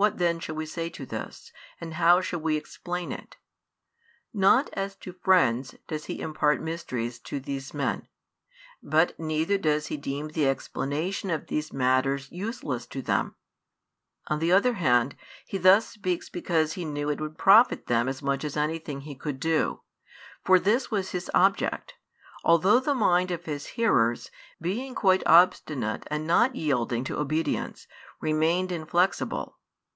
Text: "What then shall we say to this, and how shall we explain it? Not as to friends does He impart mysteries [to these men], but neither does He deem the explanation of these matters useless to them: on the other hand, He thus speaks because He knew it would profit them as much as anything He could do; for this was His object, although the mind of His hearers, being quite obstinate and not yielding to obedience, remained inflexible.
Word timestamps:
"What 0.00 0.18
then 0.18 0.38
shall 0.38 0.54
we 0.54 0.64
say 0.66 0.90
to 0.90 1.04
this, 1.04 1.52
and 1.80 1.94
how 1.94 2.20
shall 2.20 2.38
we 2.38 2.56
explain 2.56 3.10
it? 3.10 3.36
Not 4.32 4.70
as 4.74 4.94
to 4.98 5.12
friends 5.12 5.74
does 5.88 6.04
He 6.04 6.20
impart 6.20 6.60
mysteries 6.62 7.18
[to 7.22 7.40
these 7.40 7.74
men], 7.74 8.06
but 8.80 9.18
neither 9.18 9.58
does 9.58 9.88
He 9.88 9.96
deem 9.96 10.28
the 10.28 10.46
explanation 10.46 11.30
of 11.30 11.48
these 11.48 11.72
matters 11.72 12.30
useless 12.30 12.86
to 12.86 13.02
them: 13.02 13.34
on 14.28 14.38
the 14.38 14.52
other 14.52 14.74
hand, 14.74 15.16
He 15.44 15.58
thus 15.58 15.88
speaks 15.88 16.28
because 16.28 16.74
He 16.74 16.84
knew 16.84 17.10
it 17.10 17.20
would 17.20 17.36
profit 17.36 17.88
them 17.88 18.08
as 18.08 18.22
much 18.22 18.44
as 18.44 18.56
anything 18.56 19.00
He 19.00 19.16
could 19.16 19.40
do; 19.40 19.80
for 20.44 20.60
this 20.60 20.92
was 20.92 21.10
His 21.10 21.28
object, 21.34 21.94
although 22.44 22.78
the 22.78 22.94
mind 22.94 23.32
of 23.32 23.46
His 23.46 23.66
hearers, 23.74 24.30
being 24.60 24.94
quite 24.94 25.24
obstinate 25.26 26.04
and 26.06 26.24
not 26.24 26.54
yielding 26.54 27.02
to 27.02 27.18
obedience, 27.18 27.88
remained 28.20 28.70
inflexible. 28.70 29.56